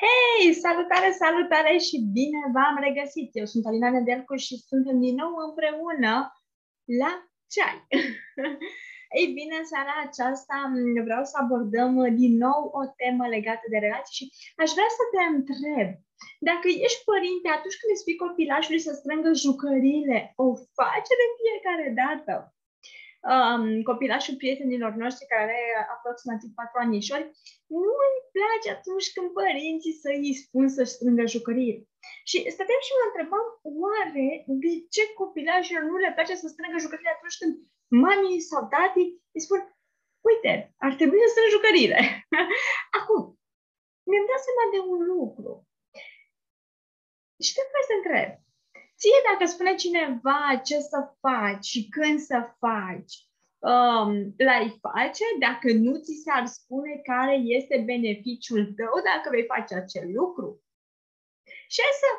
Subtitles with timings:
[0.00, 3.30] Hei, salutare, salutare și bine v-am regăsit!
[3.40, 6.12] Eu sunt Alina Nedelcu și suntem din nou împreună
[7.00, 7.12] la
[7.52, 7.78] ceai.
[9.18, 10.56] Ei bine, în seara aceasta
[11.08, 11.92] vreau să abordăm
[12.22, 14.24] din nou o temă legată de relații și
[14.62, 15.88] aș vrea să te întreb
[16.50, 20.46] dacă ești părinte, atunci când îți spui copilașului să strângă jucăriile, o
[20.78, 22.34] face de fiecare dată
[23.30, 27.26] um, copilașul prietenilor noștri care are aproximativ 4 anișori,
[27.84, 31.76] nu îi place atunci când părinții să îi spun să-și strângă jucărie.
[32.30, 33.46] Și stăteam și mă întrebam,
[33.82, 34.28] oare
[34.62, 37.52] de ce copilașilor nu le place să strângă jucăriile atunci când
[38.04, 39.60] mami sau tati îi spun,
[40.30, 40.52] uite,
[40.84, 41.98] ar trebui să strâng jucăriile.
[42.98, 43.22] Acum,
[44.08, 45.50] mi-am dat seama de un lucru.
[47.44, 48.30] Și te mai să întreb,
[49.02, 53.14] Ție dacă spune cineva ce să faci și când să faci,
[53.58, 59.74] um, l-ai face dacă nu ți s-ar spune care este beneficiul tău dacă vei face
[59.74, 60.62] acel lucru.
[61.72, 62.10] Și hai să,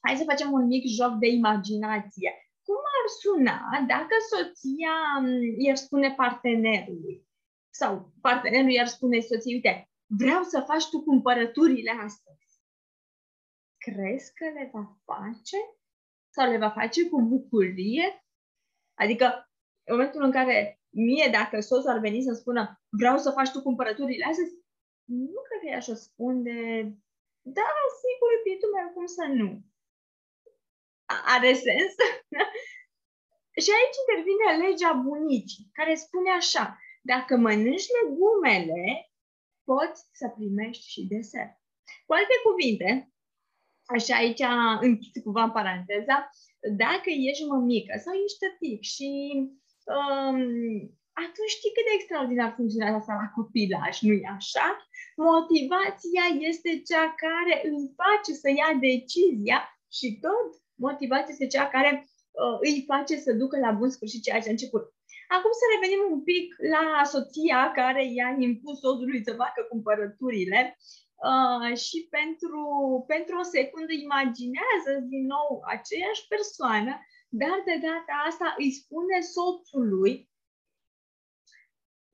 [0.00, 2.30] hai să facem un mic joc de imaginație.
[2.66, 7.26] Cum ar suna dacă soția um, i-ar spune partenerului
[7.70, 12.62] sau partenerul i-ar spune soției, uite, vreau să faci tu cumpărăturile astăzi.
[13.78, 15.56] Crezi că le va face?
[16.34, 18.24] Sau le va face cu bucurie?
[18.94, 19.24] Adică,
[19.88, 23.62] în momentul în care mie, dacă soțul ar veni să spună vreau să faci tu
[23.62, 24.52] cumpărăturile astăzi,
[25.04, 26.54] nu cred că i-aș răspunde
[27.46, 27.70] da,
[28.02, 29.48] sigur, iubitul meu, cum să nu?
[31.34, 31.94] Are sens?
[33.64, 39.12] și aici intervine legea bunicii, care spune așa, dacă mănânci legumele,
[39.64, 41.54] poți să primești și desert.
[42.06, 43.13] Cu alte cuvinte,
[43.86, 44.42] Așa aici
[44.80, 46.16] închid cumva paranteza,
[46.84, 49.10] dacă ești mămică sau ești tătic și
[49.96, 50.38] um,
[51.24, 54.66] atunci știi cât de extraordinar funcționează asta la copilaj, nu-i așa?
[55.30, 59.58] Motivația este cea care îl face să ia decizia
[59.96, 60.48] și tot
[60.86, 61.90] motivația este cea care
[62.40, 64.84] uh, îi face să ducă la bun sfârșit ceea ce a început.
[65.36, 70.60] Acum să revenim un pic la soția care i-a impus soțului să facă cumpărăturile
[71.14, 72.60] Uh, și pentru,
[73.06, 76.92] pentru o secundă imaginează din nou aceeași persoană,
[77.28, 80.28] dar de data asta îi spune soțului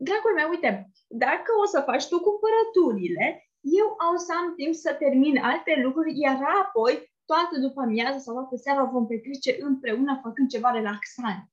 [0.03, 4.95] Dragul meu, uite, dacă o să faci tu cumpărăturile, eu o să am timp să
[4.95, 10.49] termin alte lucruri, iar apoi, toată după amiază sau toată seara, vom petrece împreună făcând
[10.49, 11.51] ceva relaxant.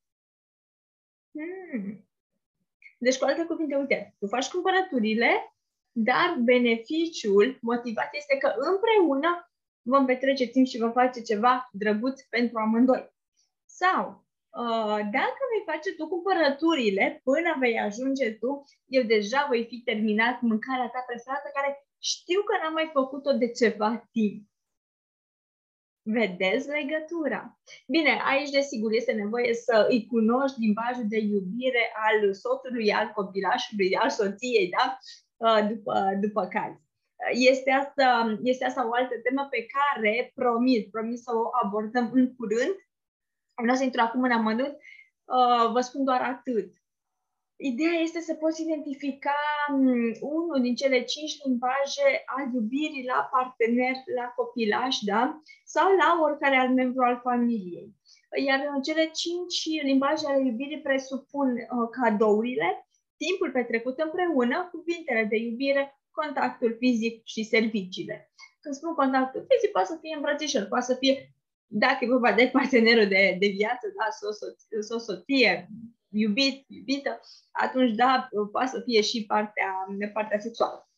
[1.31, 2.07] Hmm.
[2.97, 5.56] Deci, cu alte cuvinte, uite, tu faci cumpărăturile,
[6.00, 12.58] dar beneficiul, motivația este că împreună vom petrece timp și vom face ceva drăguț pentru
[12.58, 13.16] amândoi.
[13.66, 14.25] Sau,
[14.62, 20.41] uh, dacă vei face tu cumpărăturile până vei ajunge tu, eu deja voi fi terminat
[20.41, 24.47] mâncarea ta preferată care știu că n-am mai făcut-o de ceva timp.
[26.02, 27.59] Vedeți legătura?
[27.88, 33.96] Bine, aici desigur este nevoie să îi cunoști limbajul de iubire al soțului, al copilașului,
[33.96, 34.97] al soției, da?
[35.38, 36.74] Uh, după, după caz.
[37.31, 42.36] Este asta, este asta o altă temă pe care promis, promis să o abordăm în
[42.36, 42.75] curând.
[43.64, 44.75] Nu o să intru acum în amănunt,
[45.25, 46.72] uh, vă spun doar atât.
[47.56, 49.40] Ideea este să poți identifica
[49.72, 55.42] um, unul din cele cinci limbaje al iubirii la partener, la copilaș, da?
[55.66, 57.96] Sau la oricare alt membru al familiei.
[58.46, 62.87] Iar cele cinci limbaje ale iubirii presupun uh, cadourile,
[63.17, 68.31] timpul petrecut împreună, cuvintele de iubire, contactul fizic și serviciile.
[68.61, 71.13] Când spun contactul fizic, poate să fie îmbrățișări, poate să fie,
[71.67, 75.67] dacă e vorba de partenerul de, de viață, da, o, o soție,
[76.09, 77.19] iubit, iubită,
[77.51, 79.72] atunci, da, poate să fie și partea,
[80.13, 80.89] partea sexuală.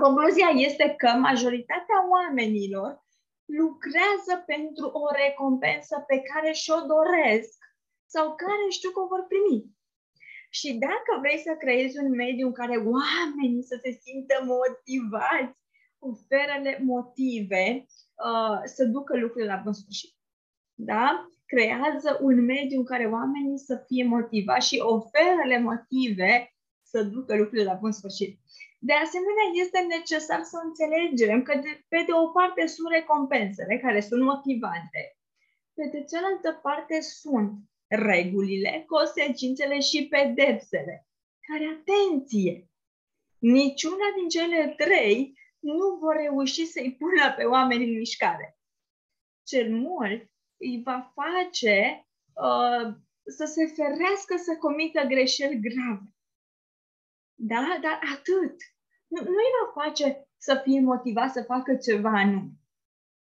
[0.00, 3.02] Concluzia este că majoritatea oamenilor
[3.44, 7.58] lucrează pentru o recompensă pe care și-o doresc
[8.06, 9.60] sau care știu că o vor primi.
[10.58, 15.58] Și dacă vrei să creezi un mediu în care oamenii să se simtă motivați,
[16.10, 17.64] oferă-le motive
[18.26, 20.12] uh, să ducă lucrurile la bun sfârșit.
[20.74, 21.04] Da?
[21.46, 26.32] Creează un mediu în care oamenii să fie motivați și oferă-le motive
[26.82, 28.32] să ducă lucrurile la bun sfârșit.
[28.78, 34.00] De asemenea, este necesar să înțelegem că, de, pe de o parte, sunt recompensele care
[34.00, 35.02] sunt motivante,
[35.74, 37.52] pe de cealaltă parte sunt
[37.92, 41.06] regulile, consecințele și pedepsele.
[41.40, 42.70] Care, atenție,
[43.38, 48.58] niciuna din cele trei nu vor reuși să-i pună pe oameni în mișcare.
[49.46, 52.94] Cel mult îi va face uh,
[53.24, 56.14] să se ferească să comită greșeli grave.
[57.34, 57.78] Da?
[57.82, 58.56] Dar atât.
[59.06, 62.50] nu, nu îi va face să fie motivat să facă ceva anume.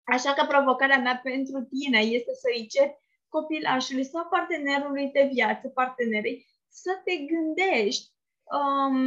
[0.04, 2.98] Așa că provocarea mea pentru tine este să îi ceri
[3.30, 8.12] copilașului sau partenerului de viață, partenerii, să te gândești
[8.58, 8.98] um,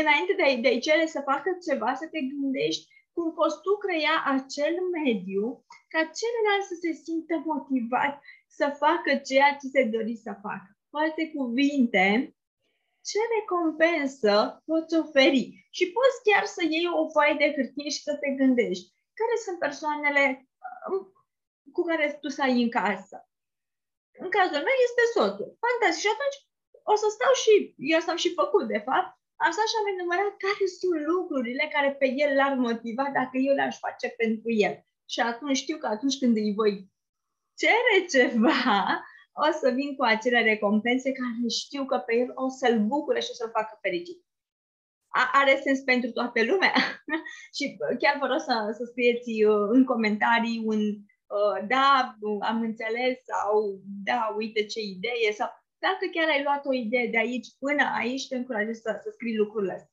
[0.00, 3.72] înainte de, a, de a cere să facă ceva, să te gândești cum poți tu
[3.84, 5.44] crea acel mediu
[5.92, 8.14] ca celălalt să se simtă motivat
[8.58, 10.68] să facă ceea ce se dori să facă.
[10.90, 12.06] Cu alte cuvinte,
[13.08, 15.42] ce recompensă poți oferi?
[15.76, 18.86] Și poți chiar să iei o foaie de hârtie și să te gândești
[19.18, 20.22] care sunt persoanele
[20.90, 21.02] um,
[21.72, 23.18] cu care tu să ai în casă.
[24.24, 25.50] În cazul meu este soțul.
[25.64, 26.02] Fantastic.
[26.04, 26.38] Și atunci
[26.92, 27.52] o să stau și,
[27.92, 29.10] eu am și făcut, de fapt,
[29.44, 33.54] am stat și am enumerat care sunt lucrurile care pe el l-ar motiva dacă eu
[33.54, 34.74] le-aș face pentru el.
[35.12, 36.72] Și atunci știu că atunci când îi voi
[37.60, 38.60] cere ceva,
[39.46, 43.30] o să vin cu acele recompense care știu că pe el o să-l bucure și
[43.30, 44.18] o să-l facă fericit.
[45.08, 46.72] A, are sens pentru toată lumea?
[47.56, 47.64] și
[47.98, 50.96] chiar vă rog să, să scrieți uh, în comentarii un uh,
[51.66, 55.48] da, am înțeles sau da, uite ce idee sau
[55.78, 59.36] dacă chiar ai luat o idee de aici până aici, te încurajez să, să scrii
[59.36, 59.92] lucrurile astea.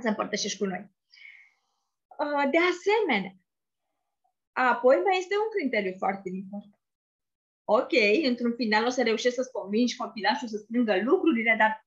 [0.00, 0.90] Să împărtășești cu noi.
[2.18, 3.34] Uh, de asemenea,
[4.52, 6.80] apoi mai este un criteriu foarte important.
[7.64, 7.92] Ok,
[8.24, 11.86] într-un final o să reușești să-ți convingi copilașul să strângă lucrurile, dar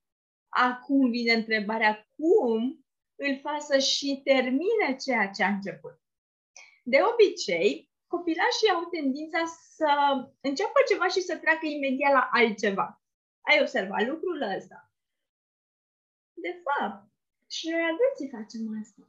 [0.49, 2.85] acum vine întrebarea cum
[3.15, 6.01] îl faci să și termine ceea ce a început.
[6.83, 9.41] De obicei, copilașii au tendința
[9.75, 9.91] să
[10.47, 12.87] înceapă ceva și să treacă imediat la altceva.
[13.49, 14.77] Ai observat lucrul ăsta?
[16.45, 17.01] De fapt,
[17.55, 19.03] și noi adulții facem asta.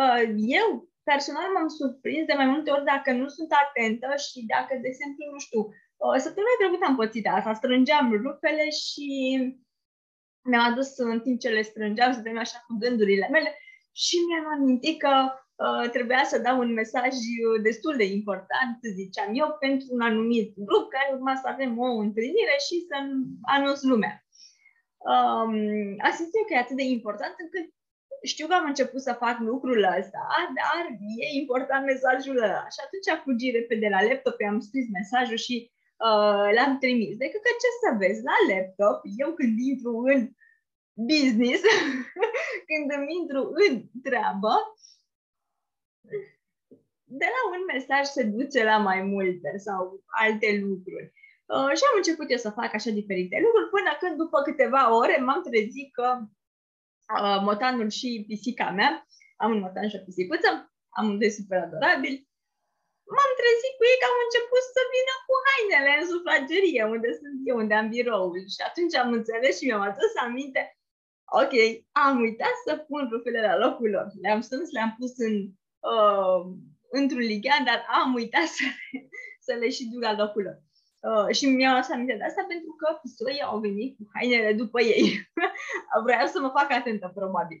[0.00, 0.22] Uh,
[0.60, 0.68] eu,
[1.10, 5.22] personal, m-am surprins de mai multe ori dacă nu sunt atentă și dacă, de exemplu,
[5.32, 5.60] nu știu,
[6.02, 9.06] uh, săptămâna trecută am pățit asta, strângeam rupele și
[10.48, 13.50] mi-am adus în timp ce le strângeam să așa cu gândurile mele
[13.92, 15.47] și mi-am amintit că Uh,
[15.96, 17.12] trebuia să dau un mesaj
[17.46, 21.88] uh, destul de important, ziceam eu, pentru un anumit grup care urma să avem o
[22.06, 22.96] întâlnire și să
[23.56, 24.14] anunț lumea.
[25.12, 25.54] Um,
[26.06, 27.66] a simțit că e atât de important încât
[28.32, 30.22] știu că am început să fac lucrul ăsta,
[30.58, 30.82] dar
[31.22, 32.62] e important mesajul ăla.
[32.74, 35.56] Și atunci fugit repede la laptop, am scris mesajul și
[36.06, 37.14] uh, l-am trimis.
[37.22, 40.20] Decât că ce să vezi, la laptop, eu când intru în
[41.10, 41.60] business,
[42.68, 43.72] când îmi intru în
[44.06, 44.52] treabă,
[47.08, 51.12] de la un mesaj se duce la mai multe sau alte lucruri.
[51.54, 55.16] Uh, și am început eu să fac așa diferite lucruri până când după câteva ore
[55.26, 56.08] m-am trezit că
[57.16, 58.90] uh, motanul și pisica mea,
[59.42, 60.50] am un motan și o pisicuță,
[60.98, 62.14] am un de super adorabil,
[63.14, 67.38] m-am trezit cu ei că am început să vină cu hainele în sufragerie, unde sunt
[67.50, 68.38] eu, unde am biroul.
[68.54, 70.62] Și atunci am înțeles și mi-am adus aminte,
[71.42, 71.54] ok,
[72.04, 74.06] am uitat să pun rufele la locul lor.
[74.24, 75.34] Le-am strâns, le-am pus în
[75.92, 76.40] uh,
[76.90, 78.64] într-un lighean, dar am uitat să,
[79.40, 80.58] să le și duc la locul lor.
[81.08, 84.78] Uh, și mi-am lăsat aminte de asta pentru că pistoii au venit cu hainele după
[84.80, 85.04] ei.
[86.06, 87.60] Vreau să mă fac atentă, probabil.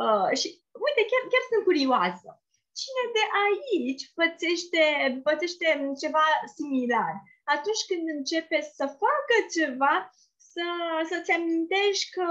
[0.00, 0.48] Uh, și
[0.86, 2.28] uite, chiar, chiar sunt curioasă.
[2.80, 4.84] Cine de aici pățește,
[5.26, 5.66] pățește
[6.02, 6.24] ceva
[6.56, 7.14] similar?
[7.54, 9.94] Atunci când începe să facă ceva,
[10.52, 10.66] să,
[11.10, 12.26] să-ți amintești că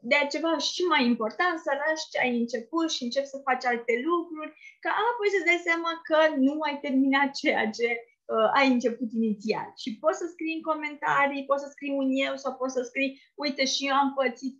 [0.00, 3.94] de ceva și mai important, să lași ce ai început și începi să faci alte
[4.08, 4.52] lucruri,
[4.84, 7.88] ca apoi să dai seama că nu ai terminat ceea ce
[8.34, 9.68] uh, ai început inițial.
[9.82, 13.10] Și poți să scrii în comentarii, poți să scrii un eu sau poți să scrii,
[13.44, 14.58] uite și eu am pățit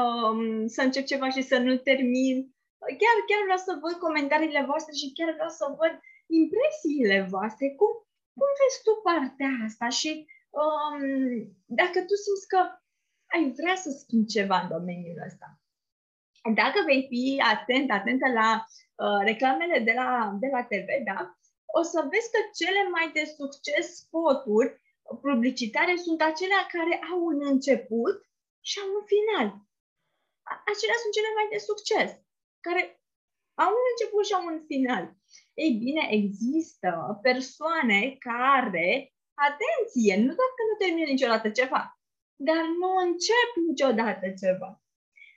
[0.00, 2.36] um, să încep ceva și să nu termin.
[3.00, 5.94] Chiar, chiar vreau să văd comentariile voastre și chiar vreau să văd
[6.40, 7.66] impresiile voastre.
[7.78, 7.92] Cum,
[8.38, 9.86] cum vezi tu partea asta?
[10.00, 10.10] Și
[10.62, 11.02] um,
[11.80, 12.60] dacă tu simți că
[13.32, 15.60] ai vrea să schimbi ceva în domeniul ăsta.
[16.54, 21.36] Dacă vei fi atent, atentă la uh, reclamele de la, de la TV, da?
[21.78, 24.80] o să vezi că cele mai de succes spoturi
[25.24, 28.16] publicitare sunt acelea care au un început
[28.68, 29.46] și au un final.
[30.72, 32.10] Acelea sunt cele mai de succes,
[32.66, 32.82] care
[33.64, 35.04] au un început și au un final.
[35.54, 38.88] Ei bine, există persoane care,
[39.48, 41.82] atenție, nu doar că nu termină niciodată ceva,
[42.44, 44.82] dar nu încep niciodată ceva.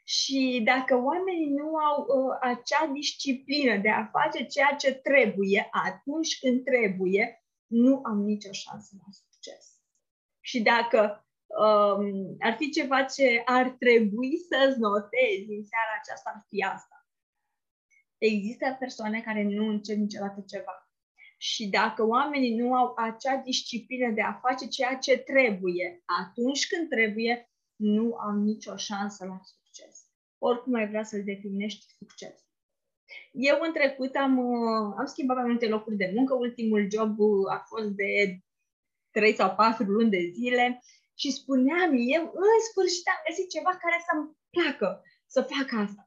[0.03, 6.39] Și dacă oamenii nu au uh, acea disciplină de a face ceea ce trebuie atunci
[6.39, 9.63] când trebuie, nu am nicio șansă la succes.
[10.39, 16.45] Și dacă um, ar fi ceva ce ar trebui să-ți notezi în seara aceasta, ar
[16.49, 17.07] fi asta.
[18.17, 20.84] Există persoane care nu încep niciodată ceva.
[21.37, 26.89] Și dacă oamenii nu au acea disciplină de a face ceea ce trebuie atunci când
[26.89, 30.03] trebuie, nu au nicio șansă la succes.
[30.37, 32.45] oricum ai vrea să-l definești succes.
[33.31, 36.33] Eu în trecut am, uh, am schimbat mai multe locuri de muncă.
[36.33, 38.39] Ultimul job uh, a fost de
[39.11, 40.81] 3 sau 4 luni de zile
[41.15, 46.04] și spuneam eu, în sfârșit am găsit ceva care să-mi placă să fac asta.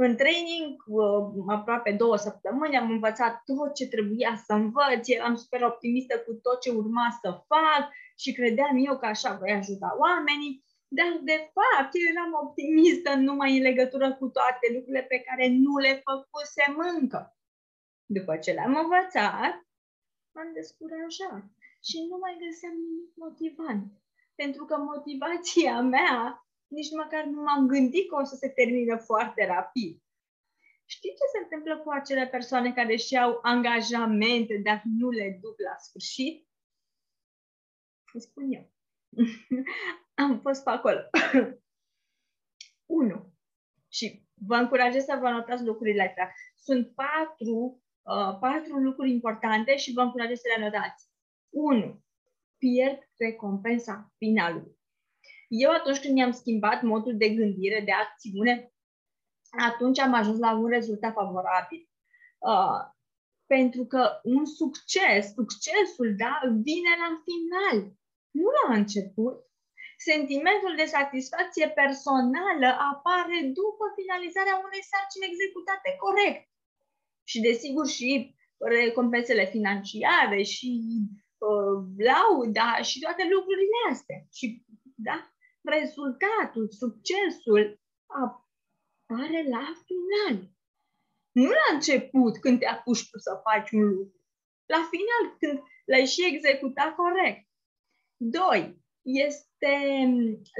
[0.00, 5.62] În training, uh, aproape două săptămâni, am învățat tot ce trebuia să învăț, eram super
[5.62, 7.84] optimistă cu tot ce urma să fac
[8.16, 13.56] și credeam eu că așa voi ajuta oamenii, dar de fapt eu eram optimistă numai
[13.56, 17.36] în legătură cu toate lucrurile pe care nu le făcusem încă.
[18.06, 19.54] După ce le-am învățat,
[20.34, 21.44] m-am descurajat
[21.88, 23.86] și nu mai găseam nimic motivant.
[24.34, 29.46] Pentru că motivația mea nici măcar nu m-am gândit că o să se termină foarte
[29.46, 30.02] rapid.
[30.84, 35.60] Știi ce se întâmplă cu acele persoane care își iau angajamente, dar nu le duc
[35.60, 36.48] la sfârșit?
[38.12, 38.72] Îți spun eu.
[40.24, 40.98] Am fost pe acolo.
[42.86, 43.32] 1.
[43.88, 46.34] Și vă încurajez să vă notați lucrurile astea.
[46.56, 51.08] Sunt patru, uh, patru lucruri importante și vă încurajez să le notați.
[51.48, 52.02] 1.
[52.58, 54.77] Pierd recompensa finalului.
[55.48, 58.72] Eu atunci când mi-am schimbat modul de gândire, de acțiune,
[59.50, 61.88] atunci am ajuns la un rezultat favorabil.
[62.38, 62.80] Uh,
[63.46, 66.34] pentru că un succes, succesul, da,
[66.66, 67.78] vine la final,
[68.30, 69.36] nu la început.
[70.10, 76.44] Sentimentul de satisfacție personală apare după finalizarea unei sarcini executate corect.
[77.30, 80.70] Și desigur și recompensele financiare și
[81.48, 81.76] uh,
[82.10, 84.20] lauda și toate lucrurile astea.
[84.38, 84.46] Și
[85.08, 85.16] da?
[85.76, 90.36] Rezultatul, succesul apare la final.
[91.32, 94.20] Nu la început, când te apuci tu să faci un lucru.
[94.66, 97.48] La final, când l-ai și executat corect.
[98.16, 98.62] Doi,
[99.02, 99.74] este,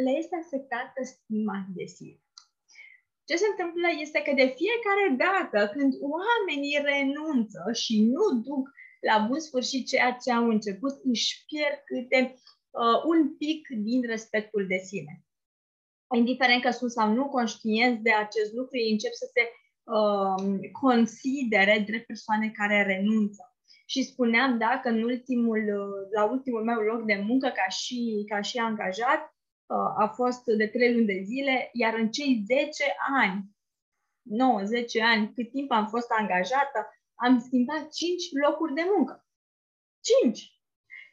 [0.04, 2.20] le este afectată stima de sine.
[3.28, 8.64] Ce se întâmplă este că de fiecare dată când oamenii renunță și nu duc
[9.00, 12.34] la bun sfârșit ceea ce au început, își pierd câte
[12.70, 15.22] uh, un pic din respectul de sine.
[16.14, 19.50] Indiferent că sunt sau nu conștienți de acest lucru, ei încep să se
[19.84, 23.42] uh, considere drept persoane care renunță.
[23.86, 28.24] Și spuneam, da, că în ultimul, uh, la ultimul meu loc de muncă, ca și,
[28.28, 29.20] ca și angajat,
[29.66, 32.84] uh, a fost de 3 luni de zile, iar în cei 10
[33.20, 33.56] ani,
[34.22, 36.78] 9-10 ani, cât timp am fost angajată,
[37.14, 39.26] am schimbat 5 locuri de muncă.
[40.00, 40.52] 5!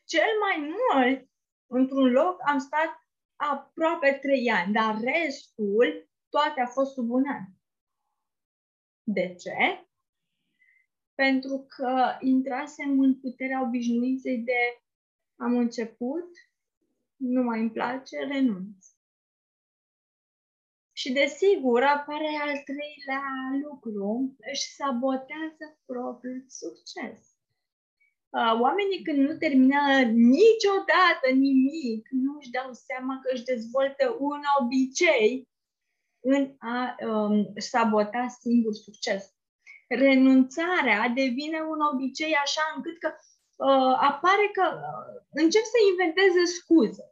[0.05, 1.29] Cel mai mult
[1.75, 3.05] într-un loc am stat
[3.35, 7.43] aproape trei ani, dar restul, toate a fost sub un an.
[9.03, 9.87] De ce?
[11.15, 14.83] Pentru că intrasem în puterea obișnuinței de
[15.35, 16.29] am început,
[17.15, 18.85] nu mai îmi place, renunț.
[20.91, 23.23] Și desigur apare al treilea
[23.61, 27.34] lucru, își sabotează propriul succes.
[28.39, 29.81] Uh, oamenii când nu termină
[30.37, 35.47] niciodată nimic, nu își dau seama că își dezvoltă un obicei
[36.19, 39.23] în a um, sabota singur succes.
[39.87, 47.05] Renunțarea devine un obicei așa încât că uh, apare că uh, încep să inventeze scuze.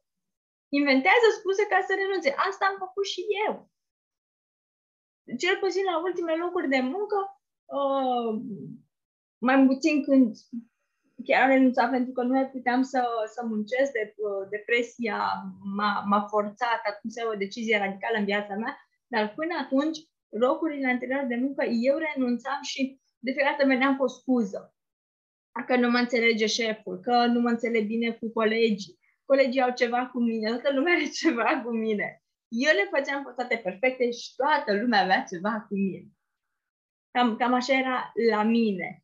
[0.80, 2.30] Inventează scuze ca să renunțe.
[2.50, 3.72] Asta am făcut și eu.
[5.38, 7.18] Cel puțin la ultimele locuri de muncă,
[7.80, 8.32] uh,
[9.38, 10.36] mai puțin când
[11.24, 13.04] chiar am renunțat pentru că nu mai puteam să,
[13.34, 14.16] să muncesc, de,
[14.50, 15.18] depresia
[15.76, 18.78] m-a, m-a forțat atunci să o decizie radicală în viața mea,
[19.08, 19.98] dar până atunci,
[20.30, 24.76] locurile anterioare de muncă, eu renunțam și de fiecare dată veneam cu o scuză.
[25.66, 30.06] Că nu mă înțelege șeful, că nu mă înțeleg bine cu colegii, colegii au ceva
[30.06, 32.24] cu mine, toată lumea are ceva cu mine.
[32.48, 36.08] Eu le făceam pe toate perfecte și toată lumea avea ceva cu mine.
[37.12, 39.03] Cam, cam așa era la mine.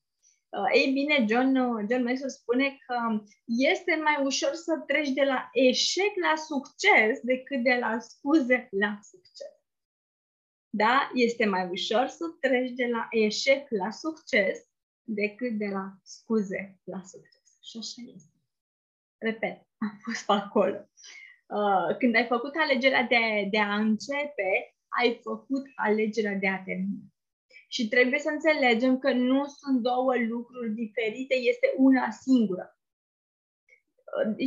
[0.50, 5.24] Uh, ei bine, John, uh, John Maxwell spune că este mai ușor să treci de
[5.24, 9.54] la eșec la succes decât de la scuze la succes.
[10.70, 11.12] Da?
[11.14, 14.68] Este mai ușor să treci de la eșec la succes
[15.04, 17.58] decât de la scuze la succes.
[17.64, 18.34] Și așa este.
[19.18, 20.90] Repet, am fost pe acolo.
[21.46, 27.04] Uh, când ai făcut alegerea de, de a începe, ai făcut alegerea de a termina.
[27.72, 32.80] Și trebuie să înțelegem că nu sunt două lucruri diferite, este una singură.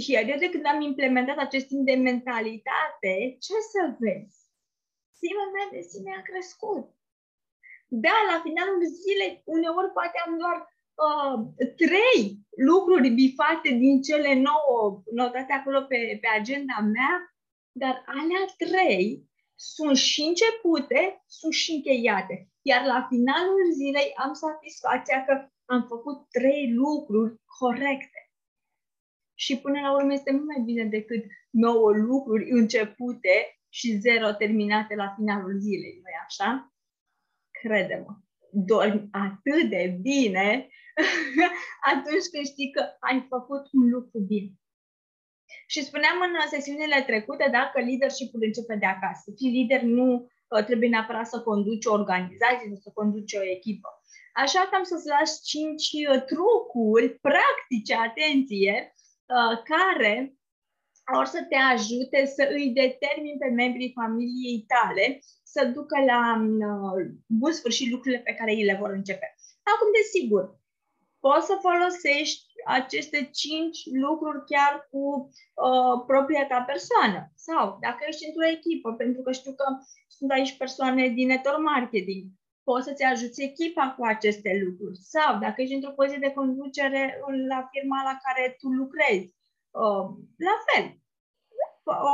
[0.00, 4.37] Și iar eu de când am implementat acest timp de mentalitate, ce să vezi?
[5.21, 6.87] Sima mea de sine a crescut.
[7.88, 10.57] Da, la finalul zilei, uneori poate am doar
[11.05, 11.37] uh,
[11.76, 17.35] trei lucruri bifate din cele nouă notate acolo pe, pe agenda mea,
[17.73, 22.51] dar alea trei sunt și începute, sunt și încheiate.
[22.62, 28.21] Iar la finalul zilei am satisfacția că am făcut trei lucruri corecte.
[29.35, 33.35] Și până la urmă este mult mai bine decât nouă lucruri începute
[33.69, 36.73] și zero terminate la finalul zilei, nu așa?
[37.50, 38.12] Crede-mă,
[38.52, 40.69] dormi atât de bine
[41.92, 44.52] atunci când știi că ai făcut un lucru bine.
[45.66, 49.21] Și spuneam în sesiunile trecute, dacă leadership-ul începe de acasă.
[49.25, 53.42] Să fii lider nu uh, trebuie neapărat să conduci o organizație sau să conduci o
[53.42, 53.88] echipă.
[54.35, 58.94] Așa că am să-ți las cinci uh, trucuri practice, atenție,
[59.26, 60.37] uh, care
[61.18, 66.21] or să te ajute să îi determini pe membrii familiei tale să ducă la
[67.26, 69.35] bun sfârșit lucrurile pe care ei le vor începe.
[69.62, 70.61] Acum, desigur,
[71.21, 75.04] poți să folosești aceste cinci lucruri chiar cu
[75.66, 77.31] uh, propria ta persoană.
[77.35, 79.66] Sau dacă ești într-o echipă, pentru că știu că
[80.09, 82.23] sunt aici persoane din network marketing,
[82.64, 84.99] poți să-ți ajuți echipa cu aceste lucruri.
[85.14, 87.02] Sau dacă ești într-o poziție de conducere
[87.49, 89.26] la firma la care tu lucrezi,
[89.83, 90.04] uh,
[90.49, 90.87] la fel.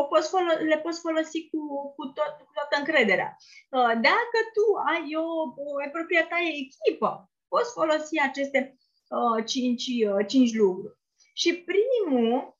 [0.01, 1.61] O poți folo- le poți folosi cu,
[1.97, 3.37] cu, tot, cu toată încrederea.
[3.77, 5.27] Uh, dacă tu ai o,
[5.63, 8.61] o propria ta echipă, poți folosi aceste
[9.09, 10.97] uh, cinci, uh, cinci lucruri.
[11.35, 12.59] Și primul,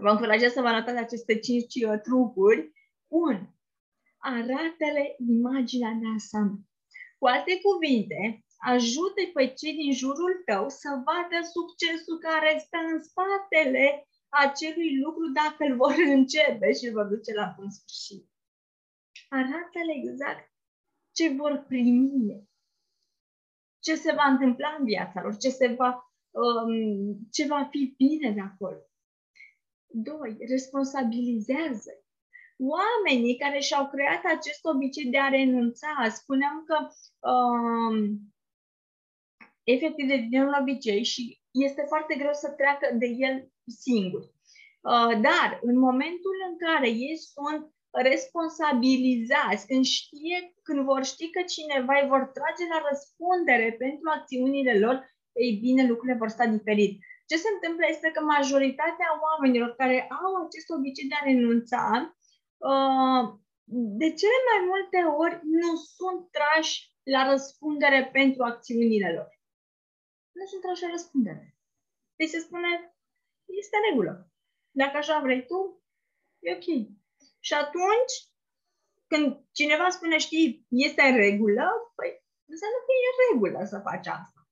[0.00, 2.72] vă încurajez să vă notați aceste cinci uh, trucuri.
[3.06, 3.46] Un,
[4.18, 6.60] arată-le imaginea de ansamblu.
[7.18, 13.02] Cu alte cuvinte, ajută pe cei din jurul tău să vadă succesul care stă în
[13.02, 18.30] spatele acelui lucru dacă îl vor începe și îl vor duce la bun sfârșit.
[19.28, 20.52] Arată-le exact
[21.12, 22.45] ce vor primi
[23.86, 25.90] ce se va întâmpla în viața lor, ce, se va,
[26.30, 28.80] um, ce va fi bine de acolo.
[29.86, 31.92] Doi, responsabilizează.
[32.58, 36.76] Oamenii care și-au creat acest obicei de a renunța, spuneam că
[37.30, 37.96] um,
[39.62, 44.20] efectiv devine un obicei și este foarte greu să treacă de el singur.
[44.20, 51.42] Uh, dar în momentul în care ei sunt responsabilizați, când, știe, când vor ști că
[51.42, 54.96] cineva îi vor trage la răspundere pentru acțiunile lor,
[55.32, 56.92] ei bine, lucrurile vor sta diferit.
[57.26, 61.84] Ce se întâmplă este că majoritatea oamenilor care au acest obicei de a renunța,
[62.68, 63.22] uh,
[64.00, 66.74] de cele mai multe ori nu sunt trași
[67.14, 69.28] la răspundere pentru acțiunile lor.
[70.32, 71.56] Nu sunt trași la răspundere.
[72.16, 72.96] Deci se spune,
[73.62, 74.30] este regulă.
[74.70, 75.82] Dacă așa vrei tu,
[76.38, 76.66] e ok.
[77.46, 78.14] Și atunci,
[79.06, 82.10] când cineva spune, știi, este în regulă, păi
[82.52, 84.48] înseamnă că e în regulă să faci asta.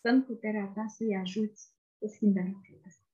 [0.00, 1.62] Să în puterea ta să-i ajuți
[1.98, 3.06] să schimbe lucrurile astea.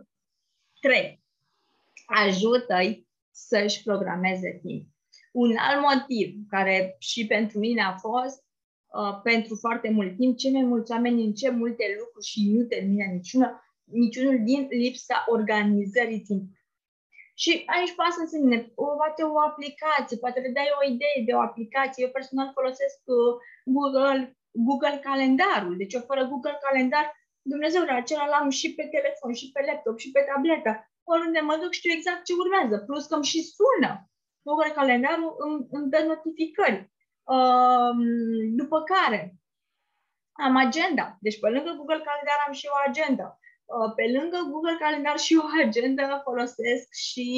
[0.80, 1.22] 3.
[2.06, 4.88] Ajută-i să-și programeze timp.
[5.32, 8.44] Un alt motiv care și pentru mine a fost
[8.86, 13.04] uh, pentru foarte mult timp, cei mai mulți oameni încep multe lucruri și nu termină
[13.04, 13.62] niciuna,
[13.92, 16.60] niciunul din lipsa organizării timpului.
[17.34, 21.40] Și aici poate să însemne poate o aplicație, poate le dai o idee de o
[21.48, 22.04] aplicație.
[22.04, 23.32] Eu personal folosesc uh,
[23.76, 24.20] Google,
[24.68, 25.76] Google Calendarul.
[25.76, 27.06] Deci eu fără Google Calendar,
[27.52, 30.72] Dumnezeu, acela l-am și pe telefon, și pe laptop, și pe tabletă.
[31.12, 32.84] Oriunde mă duc știu exact ce urmează.
[32.86, 33.92] Plus că îmi și sună.
[34.46, 36.80] Google Calendarul îmi, îmi dă notificări.
[37.36, 37.94] Uh,
[38.60, 39.20] după care
[40.32, 41.16] am agenda.
[41.20, 43.38] Deci pe lângă Google Calendar am și o agenda.
[43.76, 47.28] Uh, pe lângă Google Calendar și o agenda folosesc și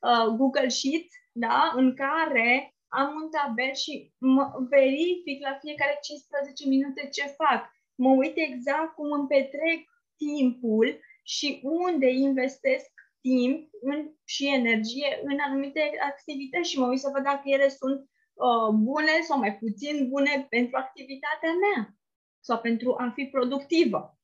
[0.00, 1.72] uh, Google Sheet, da?
[1.74, 7.60] în care am un tabel și mă verific la fiecare 15 minute ce fac.
[7.94, 9.80] Mă uit exact cum îmi petrec
[10.16, 17.10] timpul și unde investesc timp în, și energie în anumite activități și mă uit să
[17.12, 21.94] văd dacă ele sunt uh, bune sau mai puțin bune pentru activitatea mea
[22.40, 24.18] sau pentru a fi productivă.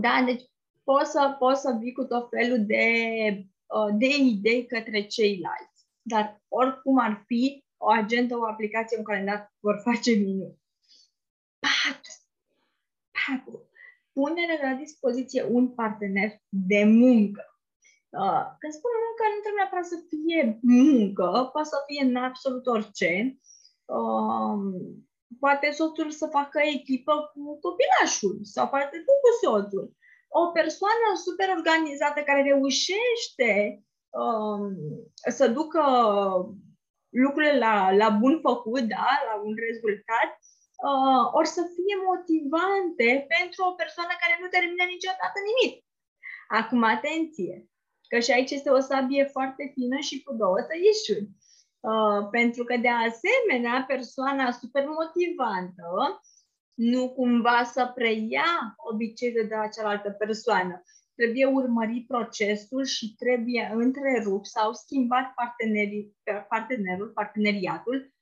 [0.00, 0.22] Da?
[0.26, 0.42] Deci
[0.84, 2.84] poți să, poți să vii cu tot felul de,
[3.66, 5.86] uh, de idei către ceilalți.
[6.02, 10.60] Dar oricum ar fi, o agendă, o aplicație, un calendar vor face minuni.
[11.58, 12.00] 4.
[13.26, 13.68] 4.
[14.12, 17.44] Punere la dispoziție un partener de muncă.
[18.20, 22.66] Uh, când spun muncă, nu trebuie neapărat să fie muncă, poate să fie în absolut
[22.66, 23.38] orice.
[23.84, 24.56] Uh,
[25.38, 29.96] poate soțul să facă echipă cu copilașul sau poate tu cu soțul
[30.40, 33.50] o persoană super organizată care reușește
[34.22, 34.64] um,
[35.36, 35.82] să ducă
[37.24, 40.30] lucrurile la, la bun făcut, da, la un rezultat,
[40.88, 45.74] uh, or să fie motivante pentru o persoană care nu termină niciodată nimic.
[46.60, 47.54] Acum, atenție!
[48.10, 51.26] Că și aici este o sabie foarte fină și cu două tăișuri.
[51.90, 55.82] Uh, pentru că, de asemenea, persoana super motivantă
[56.74, 60.82] nu cumva să preia obiceiul de la cealaltă persoană.
[61.14, 65.32] Trebuie urmărit procesul și trebuie întrerupt sau schimbat
[66.48, 68.12] partenerul, parteneriatul,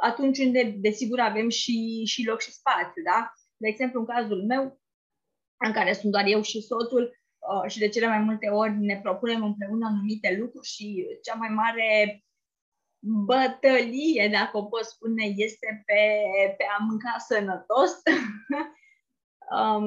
[0.00, 3.32] atunci unde, desigur, avem și, și loc și spațiu, da?
[3.56, 4.80] De exemplu, în cazul meu,
[5.56, 7.02] în care sunt doar eu și soțul,
[7.38, 11.48] uh, și de cele mai multe ori ne propunem împreună anumite lucruri și cea mai
[11.48, 12.20] mare
[13.06, 16.00] bătălie, dacă o pot spune, este pe,
[16.56, 17.92] pe a mânca sănătos.
[19.56, 19.86] um,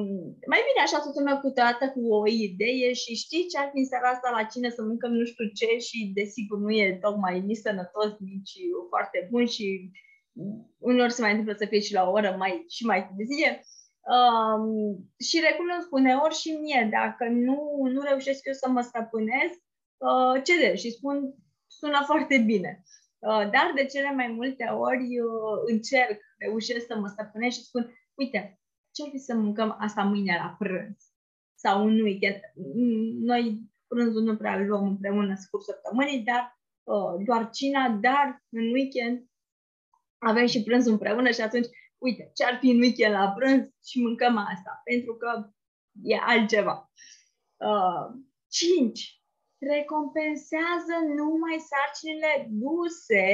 [0.52, 3.86] mai bine așa toată lumea câteodată cu o idee și știi ce ar fi în
[3.86, 7.64] seara asta la cine să mâncăm nu știu ce și desigur nu e tocmai nici
[7.66, 8.54] sănătos, nici
[8.88, 9.90] foarte bun și
[10.78, 13.64] uneori se mai întâmplă să fie și la o oră mai, și mai târzie.
[14.16, 14.64] Um,
[15.18, 17.58] și recunosc uneori și mie, dacă nu,
[17.92, 19.58] nu reușesc eu să mă stăpânesc,
[19.96, 21.34] uh, cedez și spun,
[21.66, 22.82] sună foarte bine.
[23.20, 27.94] Uh, dar de cele mai multe ori uh, încerc, reușesc să mă stăpânesc și spun,
[28.14, 30.96] uite, ce fi să mâncăm asta mâine la prânz?
[31.54, 32.40] Sau un weekend.
[33.20, 39.24] Noi prânzul nu prea luăm împreună scurt săptămânii, dar uh, doar cina, dar în weekend
[40.18, 41.66] avem și prânz împreună și atunci,
[41.98, 45.50] uite, ce ar fi în weekend la prânz și mâncăm asta, pentru că
[46.02, 46.90] e altceva.
[47.56, 49.19] Uh, cinci,
[49.60, 53.24] recompensează numai sarcinile duse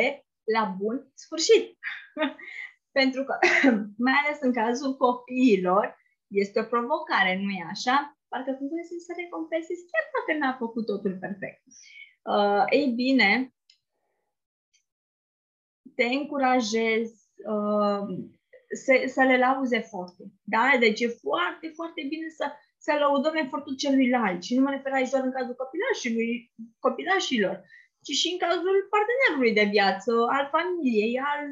[0.55, 1.79] la bun sfârșit.
[2.99, 3.35] Pentru că,
[4.07, 8.19] mai ales în cazul copiilor, este o provocare, nu e așa?
[8.29, 11.63] Parcă tu vrei să recompensezi chiar dacă n-a făcut totul perfect.
[12.23, 13.55] Uh, ei bine,
[15.95, 17.11] te încurajez
[17.55, 18.03] uh,
[18.85, 20.27] să, să le lauzi efortul.
[20.43, 20.77] Da?
[20.81, 22.53] Deci e foarte, foarte bine să
[22.87, 24.43] să lăudăm efortul celuilalt.
[24.43, 27.57] Și nu mă refer aici doar în cazul copilașului, copilașilor,
[28.05, 31.43] ci și în cazul partenerului de viață, al familiei, al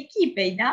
[0.00, 0.72] echipei, da?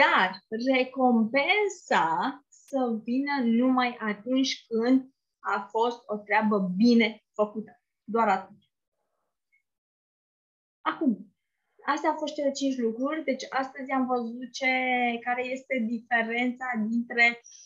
[0.00, 0.28] Dar
[0.76, 2.08] recompensa
[2.48, 4.96] să vină numai atunci când
[5.38, 7.80] a fost o treabă bine făcută.
[8.04, 8.70] Doar atunci.
[10.80, 11.34] Acum,
[11.86, 13.24] astea au fost cele cinci lucruri.
[13.24, 14.72] Deci astăzi am văzut ce,
[15.20, 17.65] care este diferența dintre uh,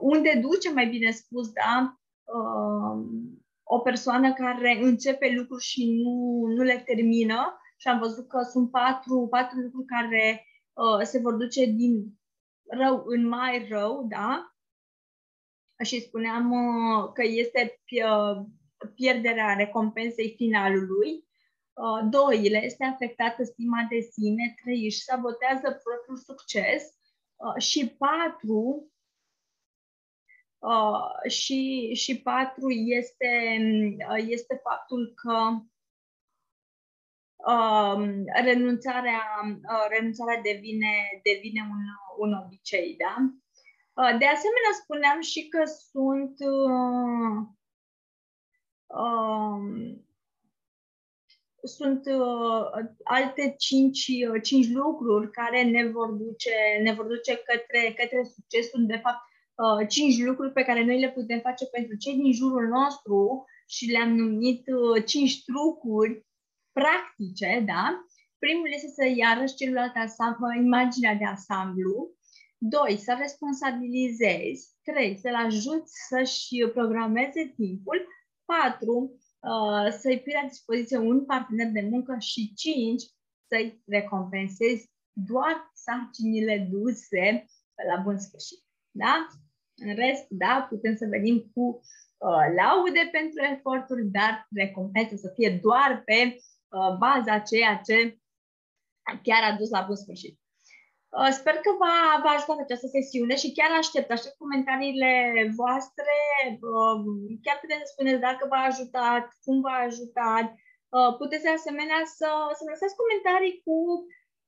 [0.00, 3.04] unde duce, mai bine spus, da, uh,
[3.62, 7.54] o persoană care începe lucruri și nu, nu le termină.
[7.76, 12.18] Și am văzut că sunt patru, patru lucruri care uh, se vor duce din
[12.70, 14.54] rău în mai rău, da?
[15.84, 17.80] Și spuneam uh, că este
[18.94, 21.28] pierderea recompensei finalului.
[21.72, 24.54] Uh, doi, le este afectată stima de sine.
[24.62, 26.82] Trei, își sabotează propriul succes.
[27.36, 28.89] Uh, și patru,
[30.60, 33.58] Uh, și, și patru este,
[34.10, 35.50] uh, este faptul că
[37.36, 38.08] uh,
[38.42, 41.82] renunțarea, uh, renunțarea devine, devine un,
[42.18, 42.96] un obicei.
[42.96, 43.14] Da?
[43.94, 47.46] Uh, de asemenea, spuneam și că sunt uh,
[48.86, 49.98] uh,
[51.62, 57.94] sunt uh, alte cinci, uh, cinci lucruri care ne vor duce, ne vor duce către,
[57.96, 59.28] către succesul, de fapt,
[59.62, 63.90] uh, cinci lucruri pe care noi le putem face pentru cei din jurul nostru și
[63.90, 66.26] le-am numit uh, cinci trucuri
[66.72, 68.04] practice, da?
[68.38, 72.14] Primul este să iarăși celălalt asamblu, imaginea de asamblu.
[72.58, 74.68] Doi, să responsabilizezi.
[74.82, 78.06] Trei, să-l ajuți să-și programeze timpul.
[78.44, 79.20] Patru,
[79.50, 83.02] uh, să-i pui la dispoziție un partener de muncă și cinci,
[83.48, 87.46] să-i recompensezi doar sarcinile duse
[87.88, 88.62] la bun sfârșit.
[88.90, 89.26] Da?
[89.86, 91.64] În rest, da, putem să venim cu
[92.18, 97.96] uh, laude pentru eforturi, dar recompensa să fie doar pe uh, baza ceea ce
[99.22, 100.34] chiar a dus la bun sfârșit.
[101.18, 105.12] Uh, sper că v-a, v-a ajutat această sesiune și chiar aștept, aștept comentariile
[105.60, 106.14] voastre.
[106.74, 106.98] Uh,
[107.44, 110.46] chiar puteți să spuneți dacă v-a ajutat, cum v-a ajutat.
[110.96, 113.76] Uh, puteți de asemenea să, să lăsați comentarii cu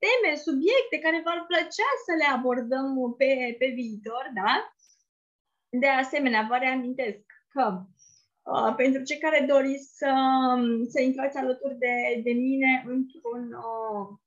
[0.03, 2.87] teme, subiecte care v-ar plăcea să le abordăm
[3.19, 4.53] pe, pe viitor, da?
[5.79, 7.81] De asemenea, vă reamintesc că
[8.43, 10.11] uh, pentru cei care doriți să,
[10.87, 14.17] să intrați alături de, de mine într-un, uh,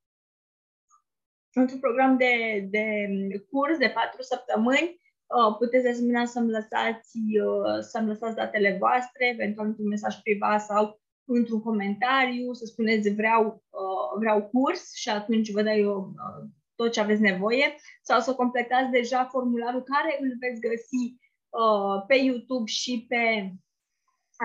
[1.52, 2.84] într-un program de, de
[3.50, 9.28] curs de patru săptămâni, uh, puteți de asemenea să-mi lăsați, uh, să-mi lăsați datele voastre,
[9.28, 15.50] eventual într-un mesaj privat sau într-un comentariu, să spuneți vreau, uh, vreau curs și atunci
[15.50, 17.74] vă dau eu uh, tot ce aveți nevoie.
[18.02, 21.24] Sau să completați deja formularul care îl veți găsi
[21.62, 23.52] Uh, pe YouTube și pe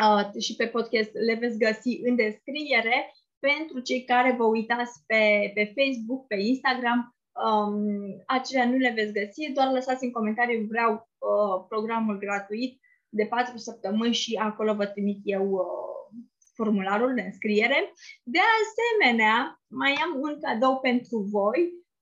[0.02, 3.14] uh, și pe podcast le veți găsi în descriere.
[3.40, 9.14] Pentru cei care vă uitați pe, pe Facebook, pe Instagram, um, acelea nu le veți
[9.14, 14.86] găsi, doar lăsați în comentarii vreau uh, programul gratuit de 4 săptămâni și acolo vă
[14.86, 16.22] trimit eu uh,
[16.54, 17.94] formularul de înscriere.
[18.24, 21.60] De asemenea, mai am un cadou pentru voi,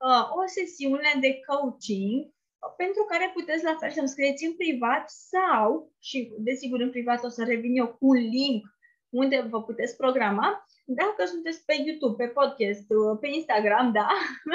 [0.07, 2.38] uh, o sesiune de coaching uh,
[2.77, 7.29] pentru care puteți la fel să-mi scrieți în privat sau, și desigur în privat o
[7.29, 8.63] să revin eu cu un link
[9.09, 12.87] unde vă puteți programa, dacă sunteți pe YouTube, pe podcast,
[13.21, 14.07] pe Instagram, da,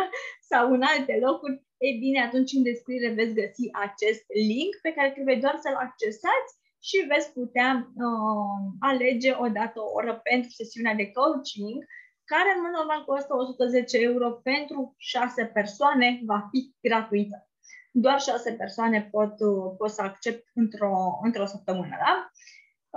[0.50, 5.10] sau în alte locuri, ei bine, atunci în descriere veți găsi acest link pe care
[5.10, 6.50] trebuie doar să-l accesați
[6.88, 7.70] și veți putea
[8.04, 8.56] uh,
[8.90, 11.84] alege o dată o oră pentru sesiunea de coaching,
[12.32, 17.48] care în mod normal costă 110 euro pentru 6 persoane, va fi gratuită.
[17.96, 22.30] Doar 6 persoane pot, uh, pot să accept într-o, într-o săptămână, da?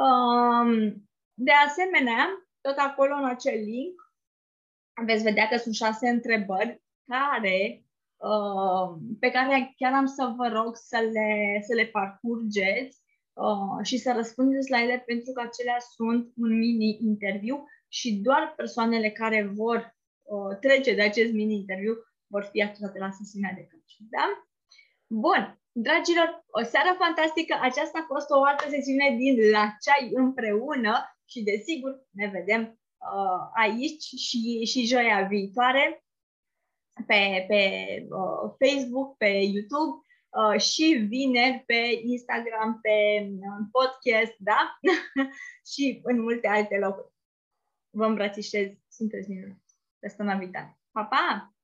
[0.04, 0.94] Uh,
[1.34, 2.28] de asemenea,
[2.62, 4.02] tot acolo în acel link
[5.06, 10.76] veți vedea că sunt șase întrebări care, uh, pe care chiar am să vă rog
[10.76, 13.02] să le, să le parcurgeți
[13.34, 19.10] uh, și să răspundeți la ele pentru că acelea sunt un mini-interviu și doar persoanele
[19.12, 21.94] care vor uh, trece de acest mini-interviu
[22.28, 24.10] vor fi acceptate la sesiunea de coaching.
[24.10, 24.47] Da?
[25.08, 27.58] Bun, dragilor, o seară fantastică.
[27.62, 33.50] Aceasta a fost o altă sesiune din La Ceai împreună și desigur ne vedem uh,
[33.54, 36.04] aici și, și joia viitoare
[37.06, 37.62] pe, pe
[38.10, 44.80] uh, Facebook, pe YouTube uh, și vineri pe Instagram, pe uh, podcast, da?
[45.72, 47.14] și în multe alte locuri.
[47.90, 49.76] Vă îmbrățișez, sunteți minunați.
[50.00, 50.78] Peste Navidad.
[50.92, 51.57] Pa, pa!